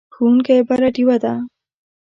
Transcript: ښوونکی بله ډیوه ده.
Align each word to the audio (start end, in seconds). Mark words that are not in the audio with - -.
ښوونکی 0.13 0.57
بله 0.67 0.87
ډیوه 0.95 1.17
ده. 1.23 1.33